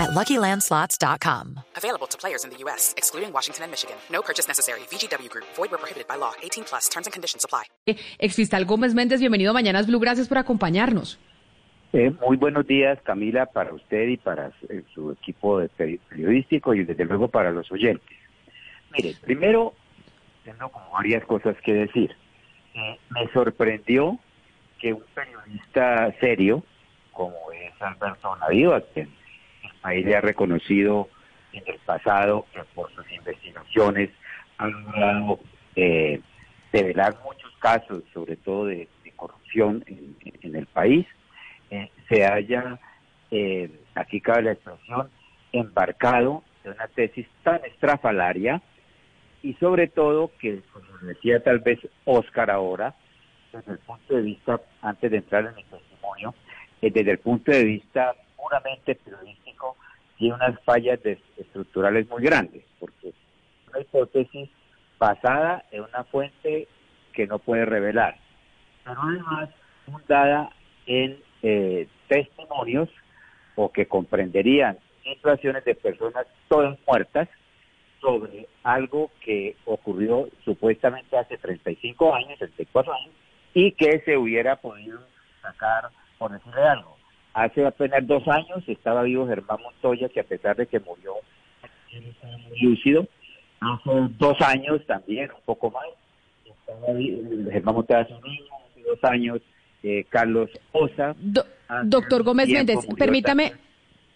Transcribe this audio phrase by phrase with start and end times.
[0.00, 1.60] at LuckyLandSlots.com.
[1.76, 3.96] Available to players in the U.S., excluding Washington and Michigan.
[4.10, 4.80] No purchase necessary.
[4.90, 5.44] VGW Group.
[5.56, 6.32] Void where prohibited by law.
[6.42, 6.88] 18 plus.
[6.88, 7.64] Terms and conditions apply.
[8.18, 10.00] Exfiscal Gómez Méndez, bienvenido a Mañanas Blue.
[10.00, 11.18] Gracias por acompañarnos.
[11.92, 16.72] Eh, muy buenos días, Camila, para usted y para eh, su equipo de peri- periodístico
[16.72, 18.06] y desde luego para los oyentes.
[18.96, 19.74] Mire, primero,
[20.44, 22.14] tengo como varias cosas que decir.
[22.74, 24.18] Eh, me sorprendió
[24.78, 26.62] que un periodista serio,
[27.12, 29.12] como es Alberto Navío, a quien
[29.82, 31.08] país le ha reconocido
[31.52, 34.10] en el pasado que por sus investigaciones
[34.58, 35.40] ha logrado
[35.76, 36.20] eh,
[36.72, 40.10] develar muchos casos, sobre todo de, de corrupción en-
[40.54, 41.06] el país,
[41.70, 42.78] eh, se haya,
[43.30, 45.08] eh, aquí cabe la expresión,
[45.52, 48.60] embarcado en una tesis tan estrafalaria
[49.42, 52.94] y sobre todo que, como decía tal vez Oscar ahora,
[53.52, 56.34] desde el punto de vista, antes de entrar en mi testimonio,
[56.82, 59.39] eh, desde el punto de vista puramente periodístico,
[60.16, 61.00] tiene unas fallas
[61.36, 63.14] estructurales muy grandes, porque es
[63.68, 64.50] una hipótesis
[64.98, 66.68] basada en una fuente
[67.12, 68.16] que no puede revelar,
[68.84, 69.48] pero además
[69.86, 70.50] fundada
[70.86, 72.88] en eh, testimonios
[73.56, 77.28] o que comprenderían situaciones de personas todas muertas
[78.00, 83.14] sobre algo que ocurrió supuestamente hace 35 años, 34 años,
[83.54, 85.00] y que se hubiera podido
[85.42, 86.99] sacar, por decirle algo.
[87.32, 91.14] Hace apenas dos años estaba vivo Germán Montoya, que a pesar de que murió
[92.60, 93.06] lúcido,
[93.60, 95.84] hace dos años también, un poco más,
[96.44, 97.20] estaba vi-
[97.50, 98.14] Germán Montoya hace
[98.84, 99.40] dos años,
[99.82, 101.14] eh, Carlos Osa.
[101.18, 101.44] Do-
[101.84, 103.69] doctor Gómez Méndez, permítame, también.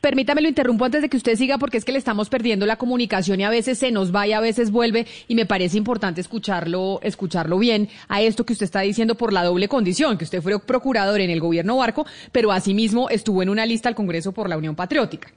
[0.04, 2.76] Permítame lo interrumpo antes de que usted siga porque es que le estamos perdiendo la
[2.76, 6.20] comunicación y a veces se nos va y a veces vuelve y me parece importante
[6.20, 10.42] escucharlo, escucharlo bien a esto que usted está diciendo por la doble condición, que usted
[10.42, 14.46] fue procurador en el gobierno Barco, pero asimismo estuvo en una lista al Congreso por
[14.50, 15.32] la Unión Patriótica.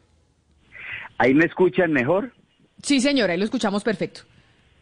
[1.17, 2.33] ¿Ahí me escuchan mejor?
[2.83, 4.21] Sí, señora, ahí lo escuchamos perfecto.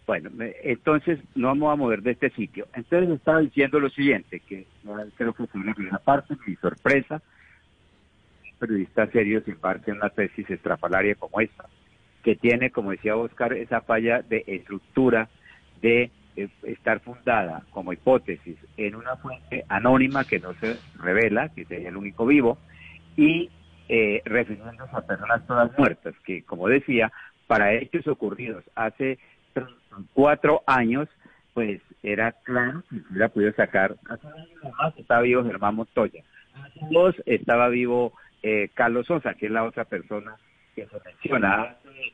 [0.08, 2.68] Bueno, me- entonces no vamos a mover de este sitio.
[2.74, 4.66] Entonces estaba diciendo lo siguiente, que
[5.16, 7.22] creo que fue la primera parte, mi sorpresa,
[8.66, 11.66] un periodista serio se embarca en una tesis estrafalaria como esta,
[12.24, 15.30] que tiene, como decía Oscar, esa falla de estructura
[15.82, 21.66] de eh, estar fundada como hipótesis en una fuente anónima que no se revela, que
[21.66, 22.58] sería el único vivo,
[23.16, 23.50] y
[23.88, 27.12] eh, refiriéndose a personas todas muertas, que como decía,
[27.46, 29.20] para hechos ocurridos hace
[29.54, 31.08] 34 años,
[31.54, 33.96] pues era claro que hubiera podido sacar.
[34.78, 36.24] Más estaba vivo Germán Montoya.
[36.90, 38.14] Dos estaba vivo
[38.48, 40.36] eh, Carlos Sosa, que es la otra persona
[40.76, 41.64] que se menciona.
[41.64, 42.14] Hace,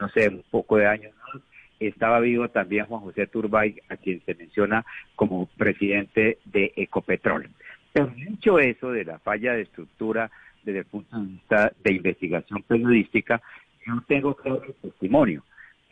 [0.00, 1.42] no sé, un poco de años más
[1.78, 7.50] estaba vivo también Juan José Turbay, a quien se menciona como presidente de Ecopetrol.
[7.92, 10.30] Pero dicho eso de la falla de estructura
[10.62, 13.42] desde el punto de vista de investigación periodística,
[13.86, 15.44] yo tengo claro el testimonio.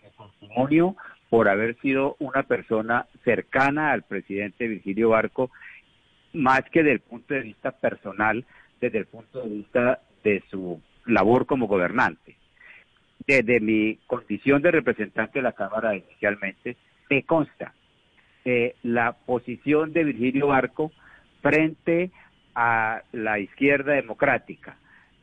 [0.03, 0.97] El testimonio
[1.28, 5.51] por haber sido una persona cercana al presidente Virgilio Barco,
[6.33, 8.47] más que desde el punto de vista personal,
[8.84, 12.37] desde el punto de vista de su labor como gobernante.
[13.27, 16.77] Desde mi condición de representante de la Cámara inicialmente,
[17.09, 17.72] me consta
[18.45, 20.93] eh, la posición de Virgilio Barco
[21.41, 22.11] frente
[22.55, 24.77] a la izquierda democrática,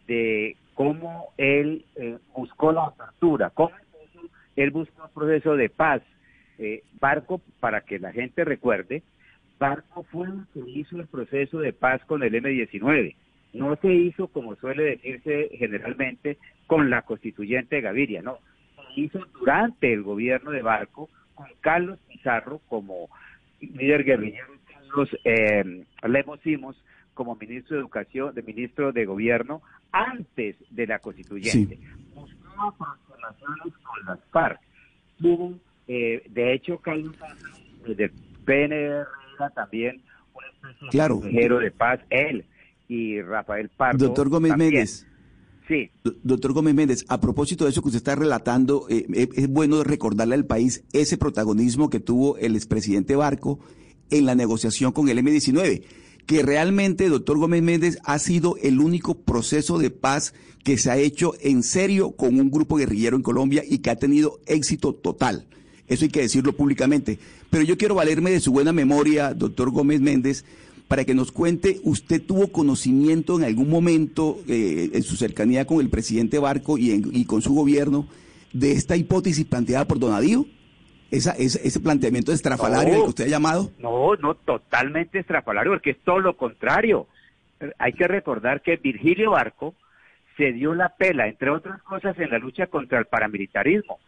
[0.07, 3.75] de cómo él eh, buscó la apertura, cómo
[4.55, 6.01] él buscó un proceso de paz.
[6.57, 9.03] Eh, Barco, para que la gente recuerde,
[9.59, 13.15] Barco fue el que hizo el proceso de paz con el M-19.
[13.53, 18.39] No se hizo, como suele decirse generalmente, con la constituyente de Gaviria, no.
[18.95, 23.09] Se hizo durante el gobierno de Barco, con Carlos Pizarro como
[23.59, 26.75] líder guerrillero, Carlos eh, Lemos Simos
[27.13, 29.61] como ministro de Educación, de ministro de Gobierno,
[29.91, 31.77] antes de la constituyente.
[32.15, 34.59] Buscaba transformaciones con las FARC.
[35.21, 35.53] Tuvo,
[35.87, 37.15] eh, de hecho, Carlos
[37.85, 38.11] desde el
[38.45, 39.05] PNR
[39.37, 40.01] era también
[40.89, 41.15] Claro.
[41.15, 42.45] de consejero de paz, él
[42.93, 44.05] y Rafael Pardo.
[44.05, 44.73] Doctor Gómez también.
[44.73, 45.05] Méndez.
[45.67, 49.29] Sí, Do- Doctor Gómez Méndez, a propósito de eso que usted está relatando, eh, eh,
[49.35, 53.59] es bueno recordarle al país ese protagonismo que tuvo el expresidente Barco
[54.09, 55.83] en la negociación con el M-19,
[56.25, 60.33] que realmente, doctor Gómez Méndez, ha sido el único proceso de paz
[60.65, 63.95] que se ha hecho en serio con un grupo guerrillero en Colombia y que ha
[63.95, 65.47] tenido éxito total.
[65.87, 67.17] Eso hay que decirlo públicamente.
[67.49, 70.43] Pero yo quiero valerme de su buena memoria, doctor Gómez Méndez,
[70.91, 75.79] para que nos cuente, ¿usted tuvo conocimiento en algún momento eh, en su cercanía con
[75.79, 78.07] el presidente Barco y, y, con su gobierno
[78.51, 80.45] de esta hipótesis planteada por Donadío?
[81.09, 83.71] Esa, ese, ese planteamiento estrafalario que usted ha llamado.
[83.79, 87.07] No, no, totalmente estrafalario, porque es todo lo contrario.
[87.77, 89.75] Hay que recordar que Virgilio Barco
[90.35, 94.01] se dio la pela, entre otras cosas, en la lucha contra el paramilitarismo.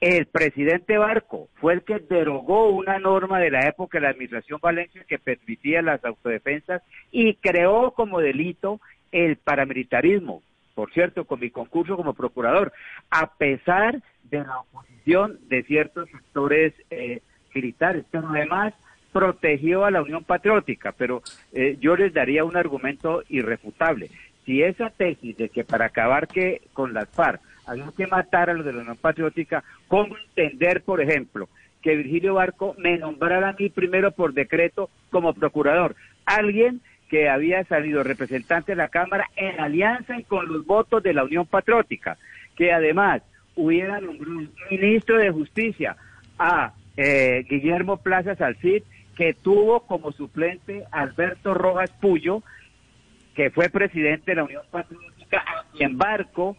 [0.00, 4.58] El presidente Barco fue el que derogó una norma de la época de la administración
[4.62, 8.80] Valencia que permitía las autodefensas y creó como delito
[9.12, 10.42] el paramilitarismo,
[10.74, 12.72] por cierto, con mi concurso como procurador,
[13.10, 17.22] a pesar de la oposición de ciertos sectores eh,
[17.54, 18.74] militares, pero además
[19.12, 24.10] protegió a la Unión Patriótica, pero eh, yo les daría un argumento irrefutable.
[24.44, 28.54] Si esa tesis de que para acabar que con las FARC había que matar a
[28.54, 31.48] los de la Unión Patriótica, ¿cómo entender, por ejemplo,
[31.82, 35.96] que Virgilio Barco me nombrara a mí primero por decreto como procurador?
[36.26, 41.24] Alguien que había salido representante de la Cámara en alianza con los votos de la
[41.24, 42.16] Unión Patriótica,
[42.56, 43.22] que además
[43.56, 45.96] hubiera nombrado ministro de Justicia
[46.38, 48.82] a eh, Guillermo Plaza Salcid,
[49.16, 52.42] que tuvo como suplente Alberto Rojas Puyo,
[53.34, 56.56] que fue presidente de la Unión Patriótica, a quien Barco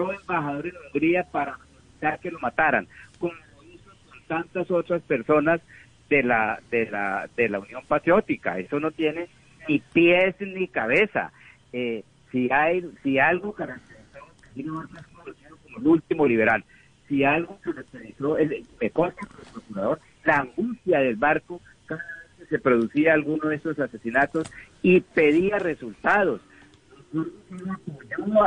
[0.00, 1.58] embajador en Hungría para
[1.92, 2.86] evitar que lo mataran,
[3.18, 3.34] como
[3.72, 5.60] hizo con tantas otras personas
[6.08, 8.58] de la, de la, de la Unión Patriótica.
[8.58, 9.28] Eso no tiene
[9.68, 11.32] ni pies ni cabeza.
[11.72, 14.20] Eh, si hay, si algo caracterizó
[14.54, 16.64] como el último liberal,
[17.08, 22.58] si algo caracterizó el, me el procurador, la angustia del barco cada vez que se
[22.58, 24.50] producía alguno de esos asesinatos
[24.82, 26.40] y pedía resultados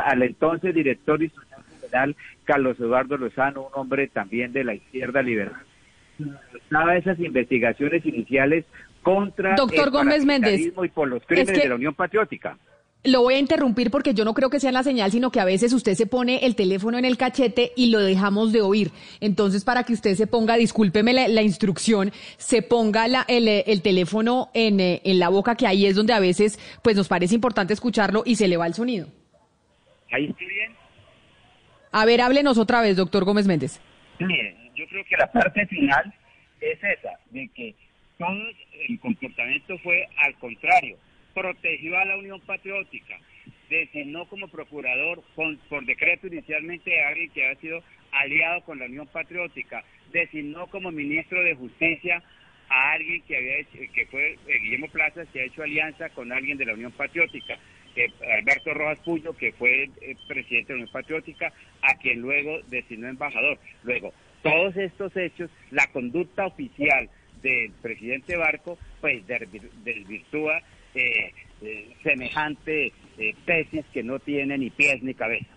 [0.05, 1.31] al entonces director y
[1.81, 5.55] general Carlos Eduardo Lozano, un hombre también de la izquierda liberal.
[6.53, 8.65] Estaba esas investigaciones iniciales
[9.03, 12.57] contra Doctor el Gómez Méndez, y por los crímenes de la Unión Patriótica.
[13.07, 15.45] Lo voy a interrumpir porque yo no creo que sea la señal, sino que a
[15.45, 18.91] veces usted se pone el teléfono en el cachete y lo dejamos de oír.
[19.21, 24.49] Entonces, para que usted se ponga, discúlpeme la, instrucción, se ponga la, el, el, teléfono
[24.53, 27.73] en, eh, en, la boca, que ahí es donde a veces pues nos parece importante
[27.73, 29.07] escucharlo y se le va el sonido.
[30.11, 30.73] ¿Ahí estoy bien?
[31.93, 33.79] A ver, háblenos otra vez, doctor Gómez Méndez.
[34.19, 36.13] Mire, yo creo que la parte final
[36.59, 37.73] es esa, de que
[38.17, 38.35] todo
[38.89, 40.97] el comportamiento fue al contrario
[41.37, 43.15] protegió a la Unión Patriótica,
[43.69, 49.05] designó como procurador por decreto inicialmente a alguien que había sido aliado con la Unión
[49.05, 52.23] Patriótica, designó como ministro de Justicia
[52.69, 56.31] a alguien que había hecho, que fue eh, Guillermo Plaza, que ha hecho alianza con
[56.31, 57.55] alguien de la Unión Patriótica,
[58.39, 63.09] Alberto Rojas Puyo, que fue eh, presidente de la Unión Patriótica, a quien luego designó
[63.09, 63.59] embajador.
[63.83, 64.11] Luego,
[64.41, 67.09] todos estos hechos, la conducta oficial
[67.43, 70.63] del presidente Barco, pues desvirtúa
[70.95, 75.56] eh, eh, semejante eh, tesis que no tiene ni pies ni cabeza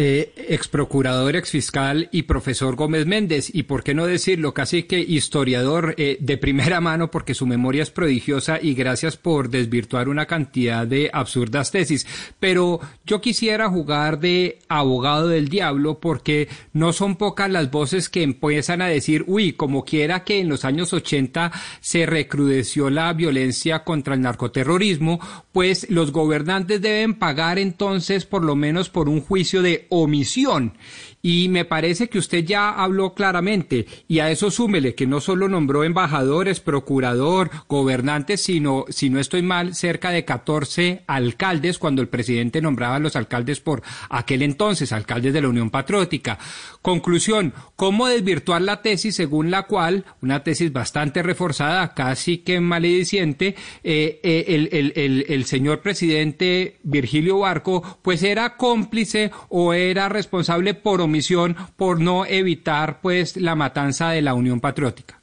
[0.00, 4.84] eh, ex procurador, ex fiscal y profesor Gómez Méndez, y por qué no decirlo, casi
[4.84, 10.08] que historiador eh, de primera mano, porque su memoria es prodigiosa y gracias por desvirtuar
[10.08, 12.06] una cantidad de absurdas tesis.
[12.38, 18.22] Pero yo quisiera jugar de abogado del diablo, porque no son pocas las voces que
[18.22, 23.82] empiezan a decir, uy, como quiera que en los años 80 se recrudeció la violencia
[23.82, 25.18] contra el narcoterrorismo,
[25.50, 30.76] pues los gobernantes deben pagar entonces por lo menos por un juicio de omisión.
[31.20, 35.48] Y me parece que usted ya habló claramente y a eso súmele que no solo
[35.48, 42.08] nombró embajadores, procurador, gobernantes, sino, si no estoy mal, cerca de 14 alcaldes cuando el
[42.08, 46.38] presidente nombraba a los alcaldes por aquel entonces, alcaldes de la Unión Patriótica.
[46.82, 53.56] Conclusión, ¿cómo desvirtuar la tesis según la cual, una tesis bastante reforzada, casi que malediciente,
[53.82, 60.08] eh, eh, el, el, el, el señor presidente Virgilio Barco, pues era cómplice o era
[60.08, 65.18] responsable por omisión por no evitar pues la matanza de la Unión Patriótica?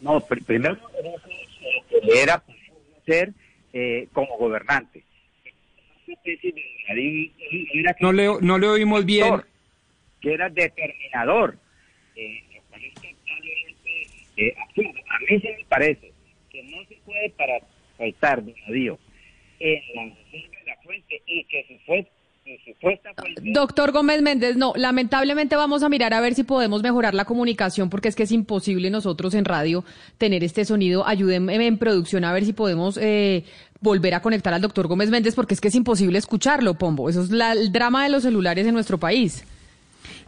[0.00, 0.76] No, primero
[2.02, 2.42] que era
[3.06, 3.32] ser
[3.72, 5.02] eh, como gobernante.
[8.00, 9.42] No le, no le oímos bien.
[10.20, 11.56] Que era determinador.
[12.16, 12.42] Eh,
[14.36, 16.12] eh, A mí se me parece
[16.50, 17.58] que no se puede para
[17.96, 18.98] faltar, Dios,
[19.60, 22.06] en la de la fuente y que se fue
[23.42, 27.90] Doctor Gómez Méndez, no, lamentablemente vamos a mirar a ver si podemos mejorar la comunicación
[27.90, 29.84] porque es que es imposible nosotros en radio
[30.18, 31.06] tener este sonido.
[31.06, 33.44] Ayúdenme en producción a ver si podemos eh,
[33.80, 37.08] volver a conectar al doctor Gómez Méndez porque es que es imposible escucharlo, Pombo.
[37.08, 39.44] Eso es el drama de los celulares en nuestro país.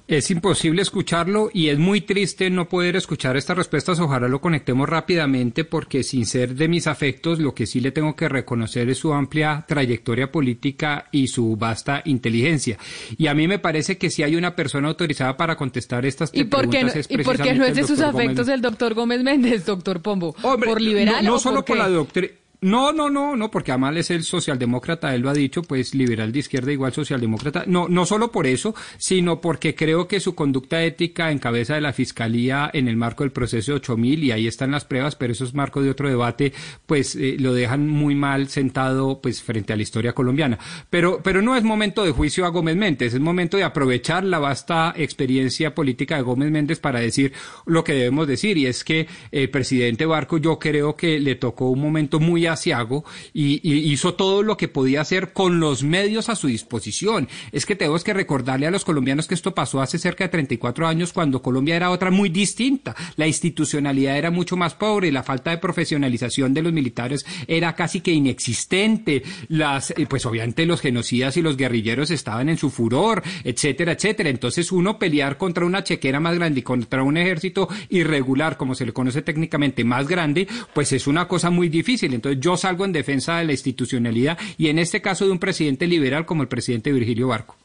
[0.08, 3.98] Es imposible escucharlo y es muy triste no poder escuchar estas respuestas.
[3.98, 8.14] Ojalá lo conectemos rápidamente porque sin ser de mis afectos, lo que sí le tengo
[8.14, 12.78] que reconocer es su amplia trayectoria política y su vasta inteligencia.
[13.18, 16.44] Y a mí me parece que si hay una persona autorizada para contestar estas ¿Y
[16.44, 19.66] por qué es ¿Y por qué no es de sus afectos el doctor Gómez Méndez,
[19.66, 20.36] doctor Pombo?
[20.40, 22.32] ¿Por liberal no, no solo por la doctrina
[22.66, 26.32] no, no, no, no, porque Amal es el socialdemócrata, él lo ha dicho, pues liberal
[26.32, 27.62] de izquierda igual socialdemócrata.
[27.68, 31.80] No, no solo por eso, sino porque creo que su conducta ética en cabeza de
[31.80, 35.32] la fiscalía en el marco del proceso de 8000 y ahí están las pruebas, pero
[35.32, 36.52] eso es marco de otro debate,
[36.86, 40.58] pues eh, lo dejan muy mal sentado pues frente a la historia colombiana.
[40.90, 44.40] Pero, pero no es momento de juicio a Gómez Méndez, es momento de aprovechar la
[44.40, 47.32] vasta experiencia política de Gómez Méndez para decir
[47.64, 51.70] lo que debemos decir y es que el presidente Barco yo creo que le tocó
[51.70, 56.28] un momento muy Asiago y, y, hizo todo lo que podía hacer con los medios
[56.28, 57.28] a su disposición.
[57.52, 60.86] Es que tenemos que recordarle a los colombianos que esto pasó hace cerca de 34
[60.86, 62.94] años cuando Colombia era otra muy distinta.
[63.16, 68.00] La institucionalidad era mucho más pobre, la falta de profesionalización de los militares era casi
[68.00, 69.22] que inexistente.
[69.48, 74.30] Las, pues obviamente los genocidas y los guerrilleros estaban en su furor, etcétera, etcétera.
[74.30, 78.86] Entonces uno pelear contra una chequera más grande y contra un ejército irregular, como se
[78.86, 82.14] le conoce técnicamente, más grande, pues es una cosa muy difícil.
[82.14, 85.86] Entonces yo salgo en defensa de la institucionalidad y en este caso de un presidente
[85.86, 87.56] liberal como el presidente Virgilio Barco.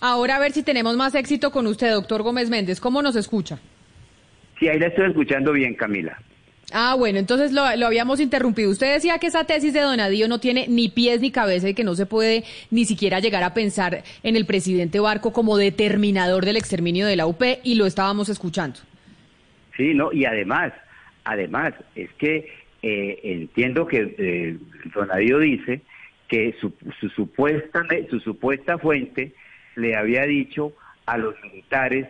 [0.00, 2.80] Ahora a ver si tenemos más éxito con usted, doctor Gómez Méndez.
[2.80, 3.58] ¿Cómo nos escucha?
[4.58, 6.18] Sí, ahí la estoy escuchando bien, Camila.
[6.72, 8.70] Ah, bueno, entonces lo, lo, habíamos interrumpido.
[8.70, 11.84] Usted decía que esa tesis de Donadío no tiene ni pies ni cabeza y que
[11.84, 16.58] no se puede ni siquiera llegar a pensar en el presidente Barco como determinador del
[16.58, 18.80] exterminio de la UP y lo estábamos escuchando.
[19.76, 20.72] Sí, no, y además,
[21.24, 24.56] además, es que eh, entiendo que eh,
[24.94, 25.80] Donadío dice
[26.28, 26.72] que su,
[27.14, 29.32] supuesta, su supuesta fuente
[29.76, 30.72] le había dicho
[31.06, 32.06] a los militares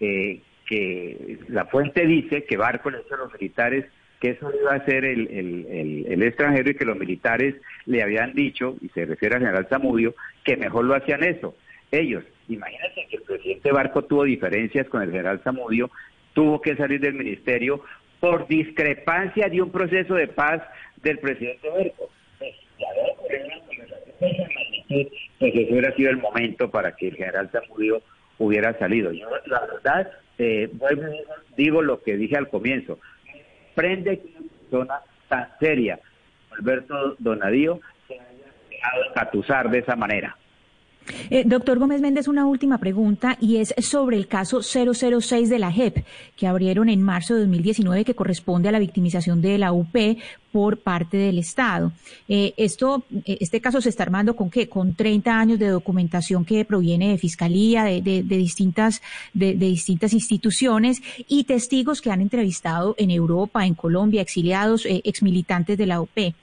[0.00, 3.86] eh, que la fuente dice que Barco le dijo a los militares
[4.20, 7.54] que eso iba a ser el, el, el, extranjero y que los militares
[7.86, 11.56] le habían dicho, y se refiere al general Zamudio, que mejor lo hacían eso.
[11.90, 15.90] Ellos, imagínense que el presidente Barco tuvo diferencias con el general Zamudio,
[16.34, 17.82] tuvo que salir del ministerio
[18.20, 20.62] por discrepancia de un proceso de paz
[21.02, 22.10] del presidente Berco.
[22.38, 22.54] Pues,
[25.38, 28.02] pues ese hubiera sido el momento para que el general Zamudio
[28.38, 29.12] hubiera salido.
[29.12, 30.70] Yo, la verdad, eh,
[31.56, 32.98] digo lo que dije al comienzo.
[33.74, 36.00] Prende que una persona tan seria,
[36.50, 40.36] Alberto Donadío, se haya dejado de esa manera.
[41.30, 45.72] Eh, doctor Gómez Méndez, una última pregunta y es sobre el caso 006 de la
[45.72, 46.04] JEP
[46.36, 49.94] que abrieron en marzo de 2019 que corresponde a la victimización de la UP
[50.52, 51.92] por parte del Estado.
[52.28, 54.68] Eh, esto, eh, este caso se está armando con qué?
[54.68, 59.00] Con 30 años de documentación que proviene de fiscalía, de, distintas,
[59.32, 65.78] de, distintas instituciones y testigos que han entrevistado en Europa, en Colombia, exiliados, eh, exmilitantes
[65.78, 66.34] de la OP.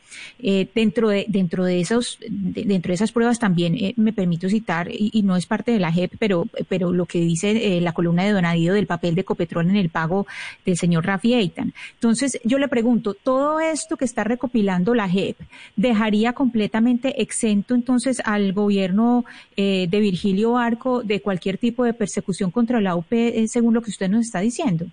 [0.73, 5.35] dentro de dentro de esos dentro de esas pruebas también me permito citar y, no
[5.35, 8.87] es parte de la JEP pero pero lo que dice la columna de Donadío del
[8.87, 10.25] papel de Copetrol en el pago
[10.65, 15.37] del señor Rafi Eitan entonces yo le pregunto todo esto que está recopilando la JEP
[15.75, 19.25] dejaría completamente exento entonces al gobierno
[19.55, 23.81] eh, de Virgilio Barco de cualquier tipo de persecución contra la UP, eh, según lo
[23.81, 24.85] que usted nos está diciendo?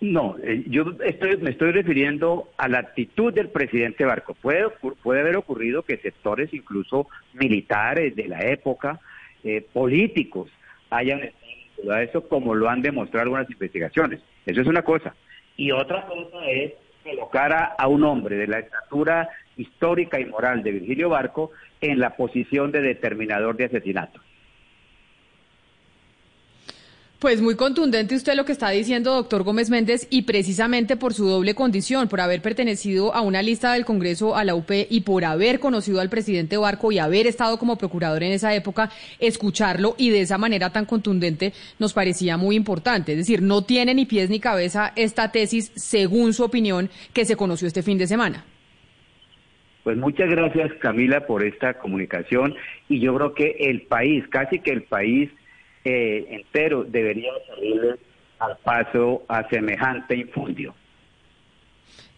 [0.00, 4.34] No, eh, yo estoy, me estoy refiriendo a la actitud del presidente Barco.
[4.34, 4.64] Puede,
[5.02, 9.00] puede haber ocurrido que sectores, incluso militares de la época,
[9.72, 10.50] políticos,
[10.90, 11.48] hayan estado
[12.00, 14.20] eso, como lo han demostrado algunas investigaciones.
[14.46, 15.14] Eso es una cosa.
[15.56, 16.72] Y otra cosa es
[17.10, 21.50] colocara a un hombre de la estatura histórica y moral de Virgilio Barco
[21.80, 24.20] en la posición de determinador de asesinato.
[27.18, 31.26] Pues muy contundente usted lo que está diciendo, doctor Gómez Méndez, y precisamente por su
[31.26, 35.24] doble condición, por haber pertenecido a una lista del Congreso a la UP y por
[35.24, 40.10] haber conocido al presidente Barco y haber estado como procurador en esa época, escucharlo y
[40.10, 43.10] de esa manera tan contundente nos parecía muy importante.
[43.10, 47.34] Es decir, no tiene ni pies ni cabeza esta tesis, según su opinión, que se
[47.34, 48.44] conoció este fin de semana.
[49.82, 52.54] Pues muchas gracias, Camila, por esta comunicación.
[52.88, 55.30] Y yo creo que el país, casi que el país,
[55.90, 57.98] eh, entero debería salir
[58.38, 60.74] al paso a semejante infundio.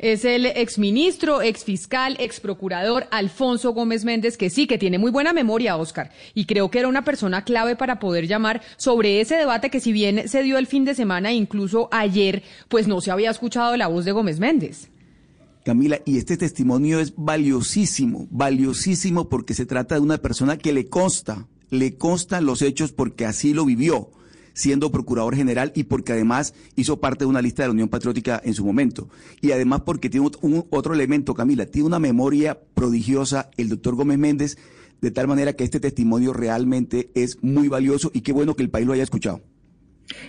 [0.01, 5.77] Es el exministro, exfiscal, exprocurador Alfonso Gómez Méndez, que sí, que tiene muy buena memoria,
[5.77, 9.79] Oscar, y creo que era una persona clave para poder llamar sobre ese debate que
[9.79, 13.77] si bien se dio el fin de semana, incluso ayer, pues no se había escuchado
[13.77, 14.91] la voz de Gómez Méndez.
[15.65, 20.89] Camila, y este testimonio es valiosísimo, valiosísimo porque se trata de una persona que le
[20.89, 24.11] consta le constan los hechos porque así lo vivió.
[24.53, 28.43] siendo procurador general y porque además hizo parte de una lista de la Unión Patriótica
[28.45, 29.09] en su momento.
[29.41, 34.19] Y además porque tiene un, otro elemento, Camila, tiene una memoria prodigiosa el doctor Gómez
[34.19, 34.59] Méndez,
[35.01, 38.71] de tal manera que este testimonio realmente es muy valioso y qué bueno que el
[38.71, 39.41] país lo haya escuchado.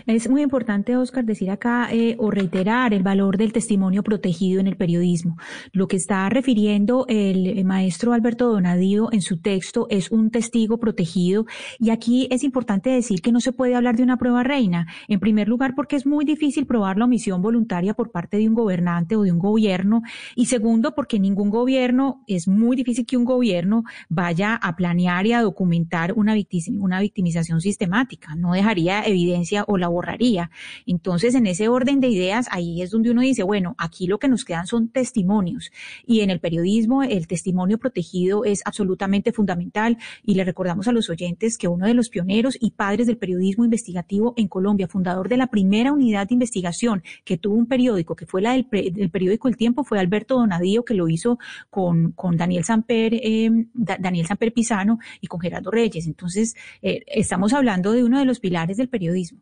[0.06, 4.68] Es muy importante, Oscar, decir acá eh, o reiterar el valor del testimonio protegido en
[4.68, 5.38] el periodismo.
[5.72, 11.46] Lo que está refiriendo el, maestro Alberto Donadío en su texto es un testigo protegido
[11.80, 14.88] y aquí es importante decir que no se puede hablar de una prueba reina.
[15.08, 18.56] En primer lugar, porque es muy difícil probar la omisión voluntaria por parte de un
[18.56, 20.02] gobernante o de un gobierno
[20.36, 25.34] y segundo, porque ningún gobierno, es muy difícil que un gobierno vaya a planear y
[25.34, 26.36] a documentar una,
[26.80, 28.36] una victimización sistemática.
[28.36, 30.52] No dejaría evidencia o la borraría.
[30.86, 34.28] Entonces, en ese orden de ideas, ahí es donde uno dice, bueno, aquí lo que
[34.28, 35.72] nos quedan son testimonios.
[36.06, 39.98] Y en el periodismo, el testimonio protegido es absolutamente fundamental.
[40.24, 43.64] Y le recordamos a los oyentes que uno de los pioneros y padres del periodismo
[43.64, 48.26] investigativo en Colombia, fundador de la primera unidad de investigación que tuvo un periódico, que
[48.26, 53.14] fue la del, periódico El Tiempo, fue Alberto Donadío, que lo hizo con, Daniel Samper,
[53.14, 56.08] eh, Daniel Samper Pisano y con Gerardo Reyes.
[56.08, 59.42] Entonces, eh, estamos hablando de uno de los pilares del periodismo.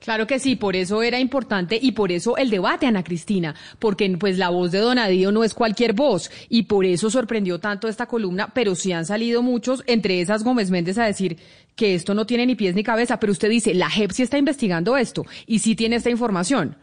[0.00, 4.08] Claro que sí, por eso era importante y por eso el debate, Ana Cristina, porque
[4.18, 8.06] pues la voz de Donadío no es cualquier voz y por eso sorprendió tanto esta
[8.06, 11.36] columna, pero sí han salido muchos, entre esas Gómez Méndez, a decir
[11.74, 14.38] que esto no tiene ni pies ni cabeza, pero usted dice, la JEP sí está
[14.38, 16.76] investigando esto y sí tiene esta información.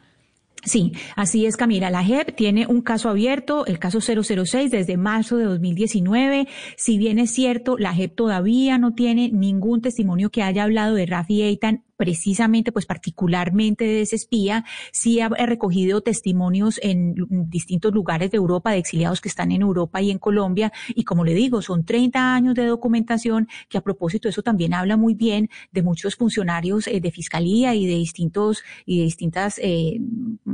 [0.66, 1.92] Sí, así es, Camila.
[1.92, 6.48] La JEP tiene un caso abierto, el caso 006, desde marzo de 2019.
[6.76, 11.06] Si bien es cierto, la JEP todavía no tiene ningún testimonio que haya hablado de
[11.06, 17.16] Rafi Eitan precisamente, pues particularmente de ese espía, sí ha recogido testimonios en
[17.50, 20.72] distintos lugares de Europa, de exiliados que están en Europa y en Colombia.
[20.90, 24.98] Y como le digo, son 30 años de documentación que a propósito eso también habla
[24.98, 30.00] muy bien de muchos funcionarios eh, de fiscalía y de distintos y de distintas, eh,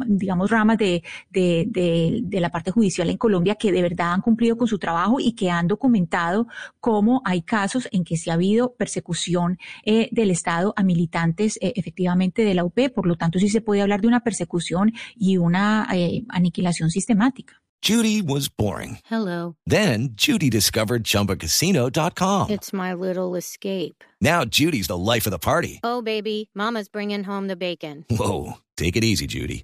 [0.07, 4.57] digamos, ramas de, de, de, la parte judicial en Colombia que de verdad han cumplido
[4.57, 6.47] con su trabajo y que han documentado
[6.79, 11.73] cómo hay casos en que se ha habido persecución eh, del Estado a militantes eh,
[11.75, 15.37] efectivamente de la UP, por lo tanto sí se puede hablar de una persecución y
[15.37, 17.61] una eh, aniquilación sistemática.
[17.83, 18.99] Judy was boring.
[19.05, 19.55] Hello.
[19.65, 22.51] Then Judy discovered chumbacasino.com.
[22.51, 24.03] It's my little escape.
[24.21, 25.79] Now Judy's the life of the party.
[25.83, 28.05] Oh baby, mama's bringing home the bacon.
[28.09, 29.63] Whoa, take it easy Judy.